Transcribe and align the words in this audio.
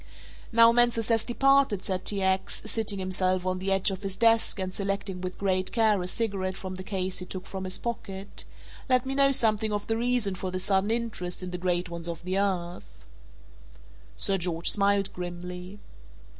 "Now 0.51 0.71
Mansus 0.71 1.09
has 1.09 1.23
departed," 1.23 1.83
said 1.83 2.05
T. 2.05 2.23
X., 2.23 2.63
sitting 2.65 2.97
himself 2.97 3.45
on 3.45 3.59
the 3.59 3.71
edge 3.71 3.91
of 3.91 4.01
his 4.01 4.17
desk 4.17 4.57
and 4.57 4.73
selecting 4.73 5.21
with 5.21 5.37
great 5.37 5.71
care 5.71 6.01
a 6.01 6.07
cigarette 6.07 6.57
from 6.57 6.73
the 6.73 6.81
case 6.83 7.19
he 7.19 7.25
took 7.27 7.45
from 7.45 7.65
his 7.65 7.77
pocket, 7.77 8.43
"let 8.89 9.05
me 9.05 9.13
know 9.13 9.31
something 9.31 9.71
of 9.71 9.85
the 9.85 9.97
reason 9.97 10.33
for 10.33 10.49
this 10.49 10.63
sudden 10.63 10.89
interest 10.89 11.43
in 11.43 11.51
the 11.51 11.59
great 11.59 11.87
ones 11.91 12.09
of 12.09 12.23
the 12.23 12.39
earth." 12.39 13.05
Sir 14.17 14.39
George 14.39 14.71
smiled 14.71 15.13
grimly. 15.13 15.77